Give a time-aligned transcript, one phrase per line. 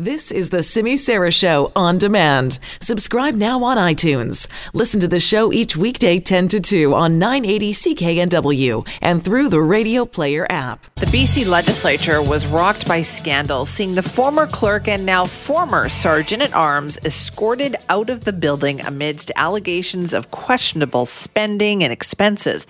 [0.00, 2.60] This is the Simi Sara Show on demand.
[2.80, 4.46] Subscribe now on iTunes.
[4.72, 9.60] Listen to the show each weekday 10 to 2 on 980 CKNW and through the
[9.60, 10.86] Radio Player app.
[10.94, 16.42] The BC legislature was rocked by scandal, seeing the former clerk and now former sergeant
[16.42, 22.68] at arms escorted out of the building amidst allegations of questionable spending and expenses.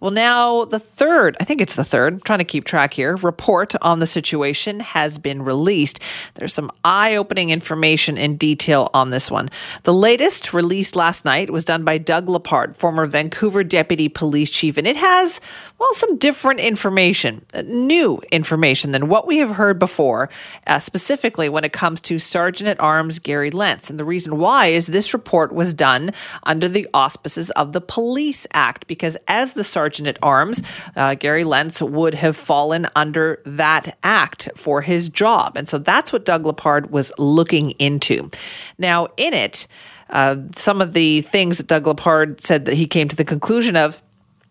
[0.00, 3.16] Well, now the third, I think it's the third, I'm trying to keep track here,
[3.16, 6.00] report on the situation has been released.
[6.34, 9.48] There's some eye opening information in detail on this one.
[9.82, 14.76] The latest, released last night, was done by Doug Lepard, former Vancouver Deputy Police Chief,
[14.76, 15.40] and it has,
[15.78, 20.30] well, some different information, uh, new information than what we have heard before,
[20.68, 23.90] uh, specifically when it comes to Sergeant at Arms Gary Lenz.
[23.90, 26.12] And the reason why is this report was done
[26.44, 30.62] under the auspices of the Police Act, because as the Sergeant sergeant at arms,
[30.96, 35.56] uh, Gary Lenz would have fallen under that act for his job.
[35.56, 38.30] And so that's what Doug Lepard was looking into.
[38.76, 39.66] Now, in it,
[40.10, 43.76] uh, some of the things that Doug Lepard said that he came to the conclusion
[43.76, 44.02] of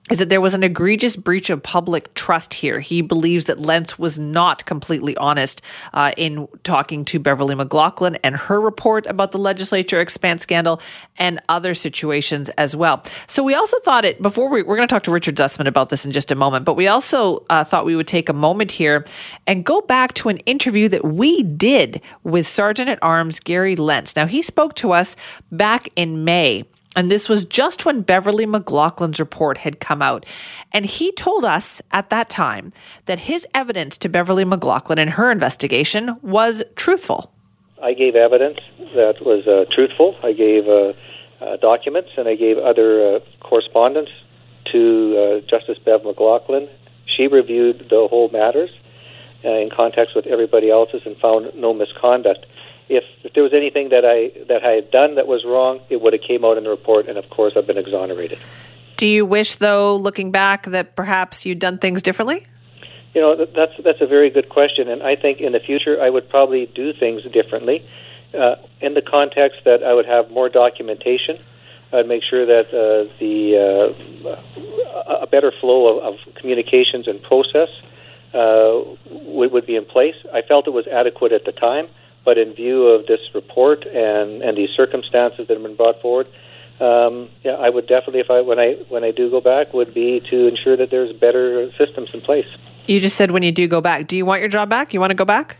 [0.09, 2.79] is that there was an egregious breach of public trust here.
[2.79, 5.61] He believes that Lenz was not completely honest
[5.93, 10.81] uh, in talking to Beverley McLachlin and her report about the legislature expense scandal
[11.17, 13.03] and other situations as well.
[13.27, 15.89] So we also thought it before we, we're going to talk to Richard Zussman about
[15.89, 18.71] this in just a moment, but we also uh, thought we would take a moment
[18.71, 19.05] here
[19.45, 24.15] and go back to an interview that we did with Sergeant at Arms Gary Lenz.
[24.15, 25.15] Now he spoke to us
[25.51, 26.65] back in May
[26.97, 30.25] and this was just when Beverley McLachlin's report had come out.
[30.73, 32.73] And he told us at that time
[33.05, 37.31] that his evidence to Beverley McLachlin in her investigation was truthful.
[37.83, 38.57] I gave evidence
[38.95, 40.17] that was uh, truthful.
[40.23, 40.93] I gave uh,
[41.39, 44.09] uh, documents and I gave other uh, correspondence
[44.71, 46.67] to uh, Justice Bev McLachlin.
[47.05, 48.71] She reviewed the whole matters
[49.45, 52.47] uh, in context with everybody else's and found no misconduct
[52.89, 56.01] if, if there was anything that I that I had done that was wrong, it
[56.01, 58.39] would have came out in the report, and of course, I've been exonerated.
[58.97, 62.45] Do you wish, though, looking back, that perhaps you'd done things differently?
[63.13, 66.09] You know, that's that's a very good question, and I think in the future I
[66.09, 67.87] would probably do things differently,
[68.33, 71.39] uh, in the context that I would have more documentation.
[71.91, 73.95] I'd make sure that uh, the
[74.27, 77.69] uh, a better flow of, of communications and process
[78.33, 80.15] uh, would, would be in place.
[80.33, 81.87] I felt it was adequate at the time.
[82.27, 86.27] But in view of this report and, and these circumstances that have been brought forward,
[86.81, 89.93] um, yeah, I would definitely, if I when I when I do go back, would
[89.93, 92.49] be to ensure that there's better systems in place.
[92.85, 94.93] You just said when you do go back, do you want your job back?
[94.93, 95.55] You want to go back?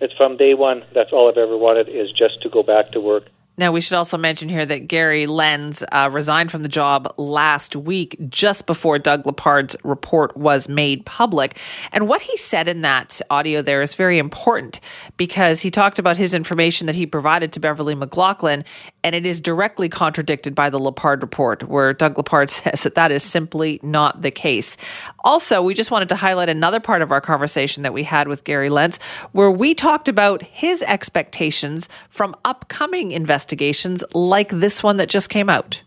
[0.00, 0.82] It's from day one.
[0.94, 3.24] That's all I've ever wanted is just to go back to work.
[3.58, 7.76] Now, we should also mention here that Gary Lenz uh, resigned from the job last
[7.76, 11.58] week, just before Doug Lepard's report was made public.
[11.92, 14.80] And what he said in that audio there is very important
[15.18, 18.64] because he talked about his information that he provided to Beverley McLachlin,
[19.04, 23.12] and it is directly contradicted by the Lepard report, where Doug Lepard says that that
[23.12, 24.78] is simply not the case.
[25.24, 28.44] Also, we just wanted to highlight another part of our conversation that we had with
[28.44, 28.98] Gary Lenz,
[29.32, 35.48] where we talked about his expectations from upcoming investigations like this one that just came
[35.48, 35.82] out.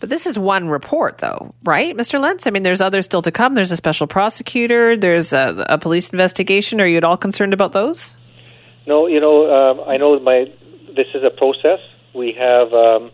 [0.00, 2.20] But this is one report, though, right, Mr.
[2.20, 2.48] Lenz?
[2.48, 3.54] I mean, there's others still to come.
[3.54, 4.96] There's a special prosecutor.
[4.96, 6.80] There's a, a police investigation.
[6.80, 8.16] Are you at all concerned about those?
[8.84, 10.46] No, you know, um, I know my
[10.94, 11.78] this is a process.
[12.14, 13.12] We have um,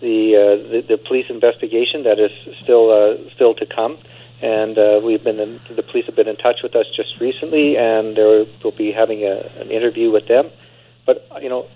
[0.00, 2.30] the, uh, the, the police investigation that is
[2.62, 3.98] still uh, still to come,
[4.40, 7.76] and uh, we've been in, the police have been in touch with us just recently,
[7.76, 10.50] and there will be having a, an interview with them.
[11.06, 11.66] But you know,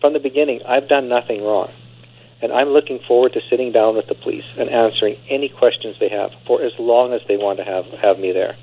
[0.00, 1.72] from the beginning, I've done nothing wrong.
[2.40, 6.08] And I'm looking forward to sitting down with the police and answering any questions they
[6.08, 8.56] have for as long as they want to have, have me there.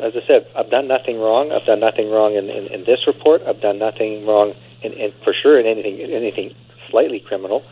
[0.00, 1.50] As I said, I've done nothing wrong.
[1.50, 3.42] I've done nothing wrong in, in, in this report.
[3.42, 6.54] I've done nothing wrong, in, in, for sure, in anything, anything
[6.90, 7.64] slightly criminal.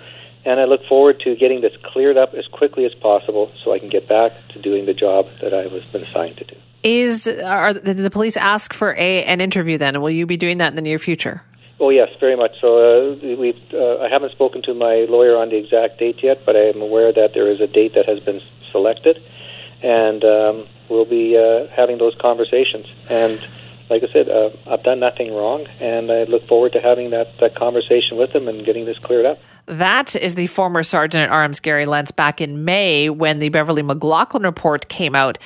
[0.44, 3.78] And I look forward to getting this cleared up as quickly as possible so I
[3.78, 6.56] can get back to doing the job that I was been assigned to do.
[6.82, 10.02] Is are the police ask for a an interview then?
[10.02, 11.42] Will you be doing that in the near future?
[11.80, 12.76] Oh yes, very much so.
[12.76, 16.56] Uh, we uh, I haven't spoken to my lawyer on the exact date yet, but
[16.56, 18.40] I am aware that there is a date that has been
[18.70, 19.22] selected,
[19.82, 22.86] and um, we'll be uh, having those conversations.
[23.08, 23.40] And
[23.90, 27.38] like I said, uh, I've done nothing wrong, and I look forward to having that,
[27.40, 29.38] that conversation with them and getting this cleared up.
[29.66, 33.82] That is the former Sergeant at Arms Gary Lenz back in May when the Beverley
[33.82, 35.38] McLachlin report came out.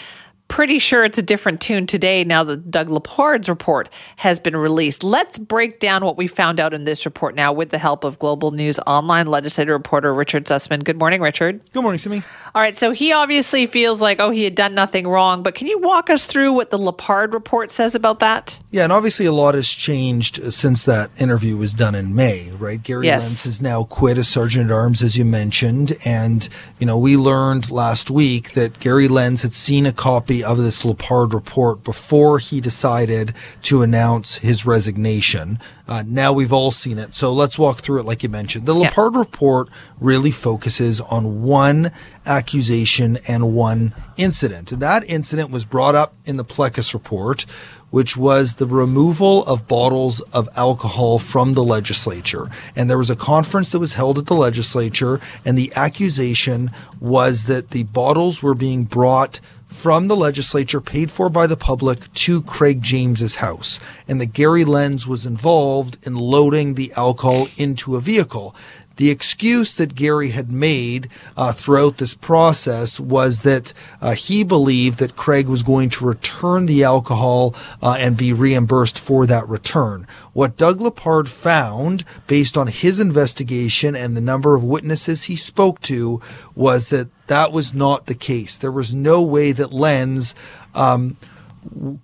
[0.49, 5.05] Pretty sure it's a different tune today now that Doug Lepard's report has been released.
[5.05, 8.19] Let's break down what we found out in this report now with the help of
[8.19, 10.83] Global News Online legislative reporter Richard Zussman.
[10.83, 11.61] Good morning, Richard.
[11.73, 12.23] Good morning, Simi.
[12.55, 15.67] All right, so he obviously feels like, oh, he had done nothing wrong, but can
[15.67, 18.59] you walk us through what the Lepard report says about that?
[18.71, 22.83] Yeah, and obviously a lot has changed since that interview was done in May, right?
[22.83, 23.23] Gary yes.
[23.23, 25.97] Lenz has now quit as Sergeant at Arms, as you mentioned.
[26.05, 26.49] And,
[26.79, 30.85] you know, we learned last week that Gary Lenz had seen a copy of this
[30.85, 35.59] Lepard report before he decided to announce his resignation.
[35.87, 37.15] Uh, now we've all seen it.
[37.15, 38.67] So let's walk through it like you mentioned.
[38.67, 38.89] The yeah.
[38.89, 39.69] Lepard report
[40.01, 41.91] really focuses on one
[42.27, 44.73] accusation and one incident.
[44.73, 47.47] And that incident was brought up in the Plecas report
[47.91, 52.51] which was the removal of bottles of alcohol from the legislature.
[52.77, 56.71] And there was a conference that was held at the legislature, and the accusation
[57.01, 62.13] was that the bottles were being brought from the legislature, paid for by the public,
[62.15, 63.79] to Craig James's house,
[64.09, 68.57] and that Gary Lenz was involved in loading the alcohol into a vehicle.
[68.97, 74.99] The excuse that Gary had made uh, throughout this process was that uh, he believed
[74.99, 80.05] that Craig was going to return the alcohol uh, and be reimbursed for that return.
[80.33, 85.81] What Doug Lepard found, based on his investigation and the number of witnesses he spoke
[85.83, 86.21] to,
[86.57, 88.59] was that that was not the case.
[88.59, 90.35] There was no way that Lenz
[90.75, 91.17] um,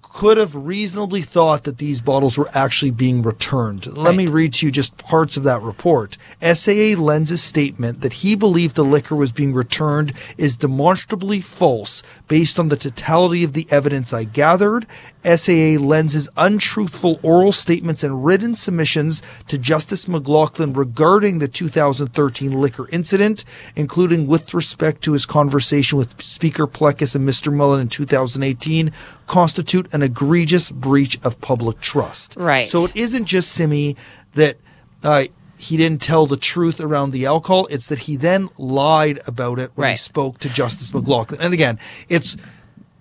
[0.03, 3.87] could have reasonably thought that these bottles were actually being returned.
[3.87, 4.17] Let right.
[4.17, 6.17] me read to you just parts of that report.
[6.41, 12.59] SAA Lenz's statement that he believed the liquor was being returned is demonstrably false based
[12.59, 14.87] on the totality of the evidence I gathered.
[15.25, 22.89] SAA Lenz's untruthful oral statements and written submissions to Justice McLachlin regarding the 2013 liquor
[22.93, 23.45] incident,
[23.75, 27.53] including with respect to his conversation with Speaker Plecas and Mr.
[27.53, 28.93] Mullen in 2018,
[29.27, 32.37] constitute an egregious breach of public trust.
[32.37, 32.69] Right.
[32.69, 33.97] So it isn't just Simi
[34.35, 34.57] that
[35.03, 35.25] uh,
[35.59, 37.67] he didn't tell the truth around the alcohol.
[37.71, 39.91] It's that he then lied about it when right.
[39.93, 41.39] he spoke to Justice McLachlin.
[41.41, 41.79] And again,
[42.09, 42.37] it's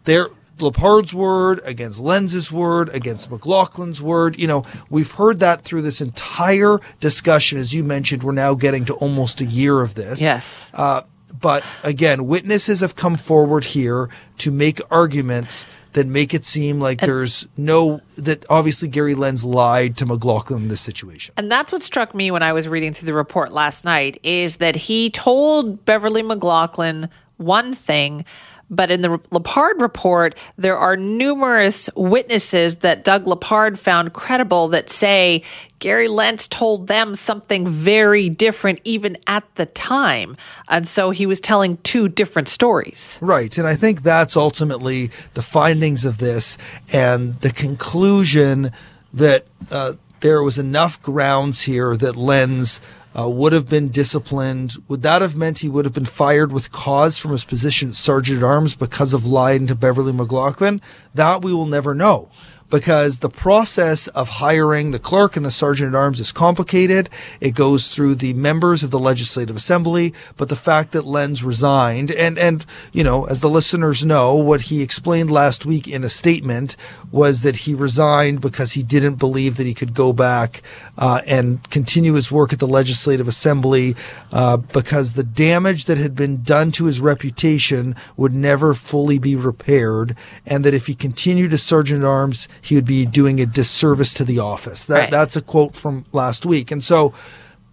[0.04, 0.30] there.
[0.60, 4.38] Lepard's word against Lenz's word against McLachlin's word.
[4.38, 7.58] You know, we've heard that through this entire discussion.
[7.58, 10.22] As you mentioned, we're now getting to almost a year of this.
[10.22, 10.72] Yes.
[10.76, 11.02] Uh,
[11.40, 14.10] but again, witnesses have come forward here
[14.40, 19.44] to make arguments that make it seem like and, there's no that obviously Gary Lenz
[19.44, 21.34] lied to McLachlin in this situation.
[21.38, 24.58] And that's what struck me when I was reading through the report last night is
[24.58, 28.26] that he told Beverley McLachlin one thing
[28.70, 34.90] but in the Lepard report, there are numerous witnesses that Doug Lepard found credible that
[34.90, 35.44] say
[35.80, 40.38] Gary Lenz told them something very different even at the time.
[40.68, 43.20] And so he was telling two different stories.
[43.22, 43.58] Right.
[43.58, 46.58] And I think that's ultimately the findings of this
[46.94, 48.72] and the conclusion
[49.14, 52.80] that uh, there was enough grounds here that Lenz
[53.18, 54.74] uh, would have been disciplined.
[54.88, 57.96] Would that have meant he would have been fired with cause from his position at
[57.96, 60.82] Sergeant at Arms because of lying to Beverley McLachlin?
[61.14, 62.30] That we will never know
[62.74, 67.08] because the process of hiring the clerk and the sergeant at arms is complicated.
[67.40, 72.10] It goes through the members of the legislative assembly, but the fact that Lenz resigned
[72.10, 76.10] and, and, you know, as the listeners know, what he explained last week in a
[76.10, 76.76] statement
[77.12, 80.64] was that he resigned because he didn't believe that he could go back
[80.98, 83.96] uh, and continue his work at the legislative assembly
[84.32, 89.36] uh, because the damage that had been done to his reputation would never fully be
[89.36, 93.46] repaired and that if he continued as sergeant at arms, he would be doing a
[93.46, 94.86] disservice to the office.
[94.86, 95.12] That right.
[95.12, 96.72] that's a quote from last week.
[96.72, 97.14] And so,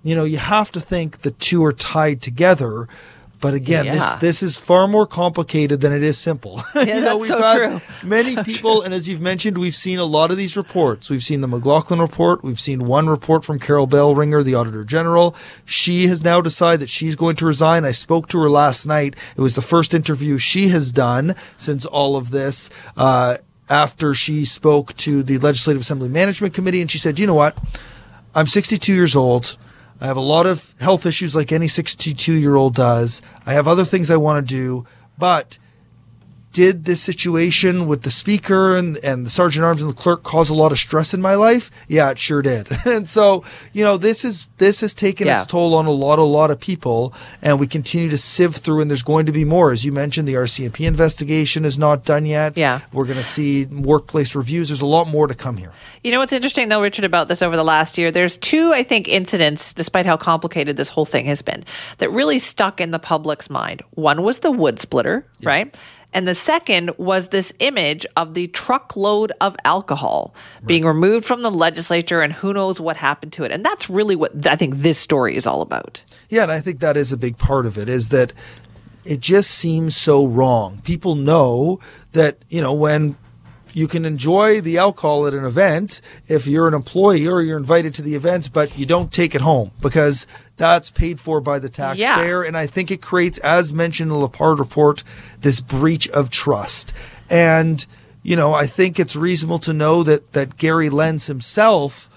[0.02, 2.88] you know, you have to think the two are tied together.
[3.40, 3.94] But again, yeah.
[3.94, 6.62] this this is far more complicated than it is simple.
[6.75, 8.09] Yeah, you know, that's we've so true.
[8.09, 8.85] many so people, true.
[8.85, 11.09] and as you've mentioned, we've seen a lot of these reports.
[11.09, 12.42] We've seen the McLachlin report.
[12.42, 15.35] We've seen one report from Carol Bellringer, the Auditor General.
[15.64, 17.85] She has now decided that she's going to resign.
[17.85, 19.14] I spoke to her last night.
[19.37, 22.70] It was the first interview she has done since all of this.
[22.97, 23.37] Uh,
[23.71, 27.57] after she spoke to the Legislative Assembly Management Committee, and she said, "You know what?
[28.35, 29.57] I'm 62 years old.
[30.00, 33.23] I have a lot of health issues, like any 62 year old does.
[33.47, 34.85] I have other things I want to do,
[35.17, 35.59] but."
[36.52, 40.50] Did this situation with the speaker and, and the sergeant arms and the clerk cause
[40.50, 41.71] a lot of stress in my life?
[41.87, 42.69] Yeah, it sure did.
[42.87, 45.42] and so, you know, this is this has taken yeah.
[45.42, 48.80] its toll on a lot, a lot of people, and we continue to sieve through.
[48.80, 50.26] And there's going to be more, as you mentioned.
[50.26, 52.59] The RCMP investigation is not done yet.
[52.59, 54.69] Yeah, we're going to see workplace reviews.
[54.69, 55.73] There's a lot more to come here.
[56.02, 58.11] You know what's interesting though, Richard, about this over the last year?
[58.11, 61.64] There's two, I think, incidents, despite how complicated this whole thing has been,
[61.99, 63.83] that really stuck in the public's mind.
[63.90, 65.49] One was the wood splitter, yeah.
[65.49, 65.78] right?
[66.12, 70.67] And the second was this image of the truckload of alcohol right.
[70.67, 73.52] being removed from the legislature and who knows what happened to it.
[73.52, 76.02] And that's really what I think this story is all about.
[76.29, 78.33] Yeah, and I think that is a big part of it is that
[79.05, 80.81] it just seems so wrong.
[80.85, 81.81] People know
[82.12, 83.17] that, you know, when
[83.73, 87.95] you can enjoy the alcohol at an event if you're an employee or you're invited
[87.95, 91.69] to the event, but you don't take it home because that's paid for by the
[91.69, 92.43] taxpayer.
[92.43, 92.49] Yeah.
[92.49, 95.03] And I think it creates, as mentioned in the Lepard report,
[95.41, 96.93] this breach of trust.
[97.29, 97.85] And,
[98.23, 102.11] you know, I think it's reasonable to know that, that Gary Lenz himself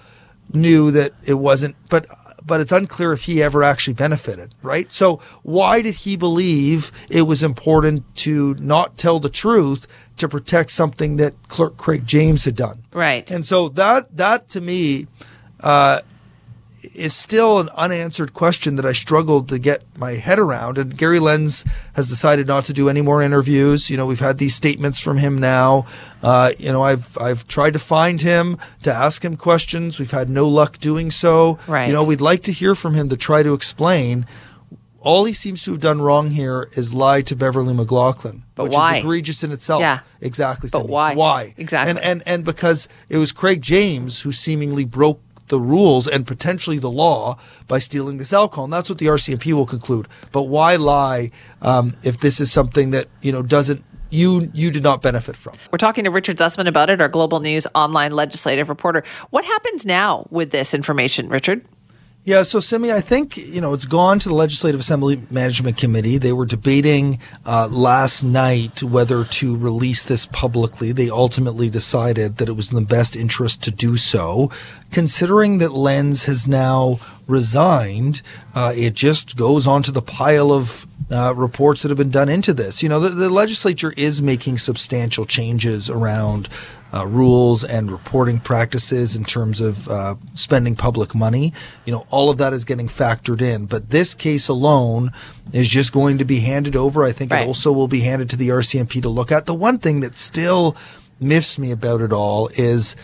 [0.52, 2.06] knew that it wasn't, but
[2.46, 4.92] but it's unclear if he ever actually benefited, right?
[4.92, 10.70] So why did he believe it was important to not tell the truth to protect
[10.70, 12.82] something that Clerk Craig James had done?
[12.92, 13.28] Right.
[13.30, 15.06] And so that that to me
[15.60, 16.00] uh,
[16.94, 20.78] is still an unanswered question that I struggled to get my head around.
[20.78, 23.90] And Gary Lenz has decided not to do any more interviews.
[23.90, 25.86] You know, we've had these statements from him now.
[26.22, 29.98] Uh, you know, I've I've tried to find him to ask him questions.
[29.98, 31.58] We've had no luck doing so.
[31.66, 31.86] Right.
[31.86, 34.26] You know, we'd like to hear from him to try to explain.
[35.04, 38.72] All he seems to have done wrong here is lie to Beverley McLachlin, but which
[38.72, 38.96] why?
[38.96, 39.80] is egregious in itself.
[39.80, 40.70] Yeah, exactly.
[40.72, 41.14] But why?
[41.14, 41.54] Why?
[41.58, 41.90] Exactly.
[41.90, 46.78] And and and because it was Craig James who seemingly broke the rules and potentially
[46.78, 47.36] the law
[47.68, 48.64] by stealing this alcohol.
[48.64, 50.08] And that's what the RCMP will conclude.
[50.32, 51.30] But why lie
[51.60, 55.54] um, if this is something that you know doesn't you you did not benefit from.
[55.70, 59.02] We're talking to Richard Zussman about it, our Global News online legislative reporter.
[59.30, 61.66] What happens now with this information, Richard?
[62.26, 66.16] Yeah, so Simi, I think you know it's gone to the Legislative Assembly Management Committee.
[66.16, 70.90] They were debating uh, last night whether to release this publicly.
[70.90, 74.50] They ultimately decided that it was in the best interest to do so.
[74.90, 78.22] Considering that Lenz has now resigned,
[78.54, 82.54] uh, it just goes onto the pile of uh, reports that have been done into
[82.54, 82.82] this.
[82.82, 86.48] You know, the, the legislature is making substantial changes around
[86.94, 91.52] uh, rules and reporting practices in terms of uh, spending public money.
[91.84, 93.66] You know, all of that is getting factored in.
[93.66, 95.10] But this case alone
[95.52, 97.04] is just going to be handed over.
[97.04, 97.42] I think right.
[97.42, 99.46] it also will be handed to the RCMP to look at.
[99.46, 100.76] The one thing that still
[101.18, 102.94] miffs me about it all is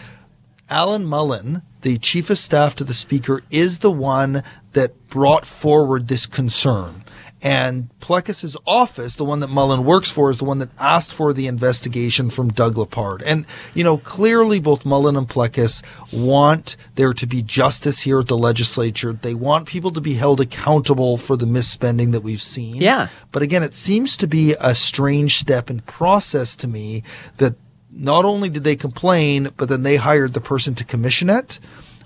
[0.69, 6.07] Alan Mullen, the chief of staff to the speaker, is the one that brought forward
[6.07, 7.03] this concern.
[7.43, 11.33] And Plecas's office, the one that Mullen works for, is the one that asked for
[11.33, 13.23] the investigation from Doug Lepard.
[13.23, 15.83] And, you know, clearly both Mullen and Plecas
[16.13, 19.13] want there to be justice here at the legislature.
[19.13, 22.77] They want people to be held accountable for the misspending that we've seen.
[22.77, 23.09] Yeah.
[23.33, 27.03] But again, it seems to be a strange step in process to me
[27.39, 27.55] that
[27.91, 31.59] not only did they complain, but then they hired the person to commission it.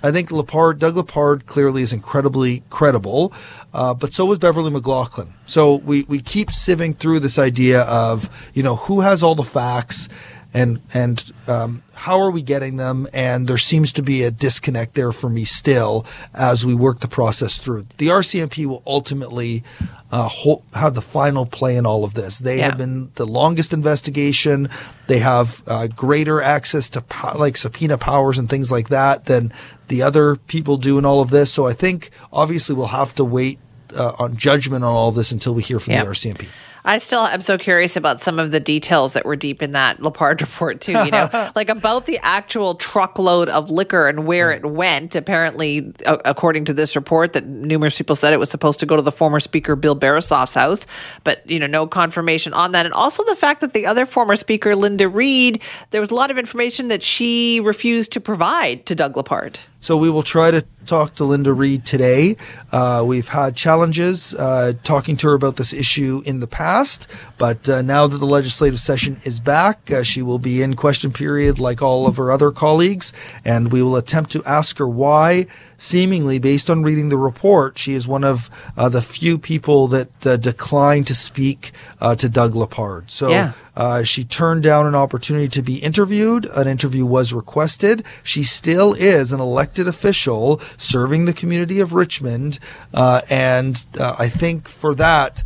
[0.04, 3.32] I think Lepard, Doug Lepard clearly is incredibly credible,
[3.72, 5.28] uh, but so was Beverley McLachlin.
[5.46, 9.42] So we, we keep sieving through this idea of, you know, who has all the
[9.42, 10.10] facts
[10.54, 13.08] and and um, how are we getting them?
[13.12, 17.08] And there seems to be a disconnect there for me still as we work the
[17.08, 17.86] process through.
[17.98, 19.64] The RCMP will ultimately
[20.12, 20.30] uh,
[20.74, 22.38] have the final play in all of this.
[22.38, 22.66] They yeah.
[22.66, 24.68] have been the longest investigation.
[25.08, 29.52] They have uh, greater access to po- like subpoena powers and things like that than
[29.88, 31.52] the other people do in all of this.
[31.52, 33.58] So I think obviously we'll have to wait
[33.96, 36.48] uh, on judgment on all of this until we hear from the RCMP.
[36.86, 40.00] I still am so curious about some of the details that were deep in that
[40.00, 40.92] Lepard report too.
[40.92, 45.16] You know, like about the actual truckload of liquor and where it went.
[45.16, 49.02] Apparently, according to this report, that numerous people said it was supposed to go to
[49.02, 50.86] the former Speaker Bill Barisoff's house,
[51.24, 52.84] but you know, no confirmation on that.
[52.84, 56.30] And also the fact that the other former Speaker, Linda Reid, there was a lot
[56.30, 59.58] of information that she refused to provide to Doug Lepard.
[59.80, 62.36] So we will try to talk to Linda Reid today.
[62.72, 67.68] Uh, we've had challenges uh, talking to her about this issue in the past, but
[67.68, 71.58] uh, now that the legislative session is back, uh, she will be in question period
[71.58, 73.12] like all of her other colleagues,
[73.44, 77.94] and we will attempt to ask her why seemingly, based on reading the report, she
[77.94, 82.54] is one of uh, the few people that uh, declined to speak uh, to Doug
[82.54, 83.10] Lepard.
[83.10, 83.52] So yeah.
[83.76, 86.46] Uh, she turned down an opportunity to be interviewed.
[86.54, 88.04] An interview was requested.
[88.22, 92.58] She still is an elected official serving the community of Richmond,
[92.92, 95.42] uh, and uh, I think for that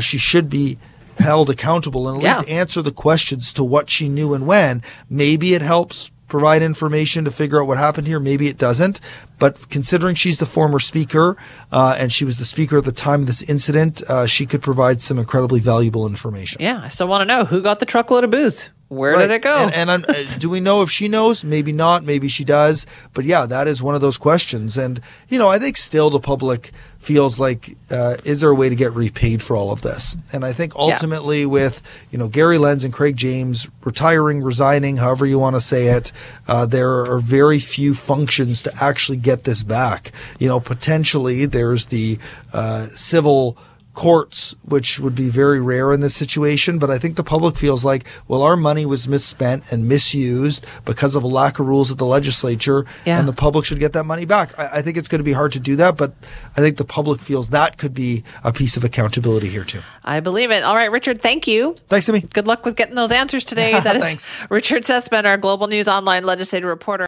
[0.00, 0.78] she should be
[1.18, 2.36] held accountable and at yeah.
[2.38, 4.82] least answer the questions to what she knew and when.
[5.10, 8.20] Maybe it helps provide information to figure out what happened here.
[8.20, 9.00] Maybe it doesn't.
[9.38, 11.36] But considering she's the former speaker
[11.72, 14.62] uh, and she was the speaker at the time of this incident, uh, she could
[14.62, 16.60] provide some incredibly valuable information.
[16.60, 18.68] Yeah, I still want to know who got the truckload of booze.
[18.88, 19.26] Where Right.
[19.26, 19.68] did it go?
[19.68, 21.44] And, and uh, do we know if she knows?
[21.44, 22.04] Maybe not.
[22.04, 22.86] Maybe she does.
[23.12, 24.78] But yeah, that is one of those questions.
[24.78, 28.68] And you know, I think still the public feels like uh, is there a way
[28.68, 30.16] to get repaid for all of this?
[30.32, 35.26] And I think ultimately with you know Gary Lenz and Craig James retiring, resigning, however
[35.26, 36.10] you want to say it,
[36.48, 40.12] uh, there are very few functions to actually get this back.
[40.38, 42.18] You know, potentially there's the
[42.54, 43.58] uh, civil
[43.98, 46.78] courts, which would be very rare in this situation.
[46.78, 51.16] But I think the public feels like, well, our money was misspent and misused because
[51.16, 53.18] of a lack of rules at the legislature, Yeah.
[53.18, 54.56] and the public should get that money back.
[54.56, 56.12] I, I think it's going to be hard to do that, but
[56.56, 59.80] I think the public feels that could be a piece of accountability here too.
[60.04, 60.62] I believe it.
[60.62, 61.74] All right, Richard, thank you.
[61.88, 62.20] Thanks, Timmy.
[62.20, 63.72] Good luck with getting those answers today.
[63.88, 64.30] That is.
[64.50, 67.06] Richard Zussman, our Global News Online legislative reporter.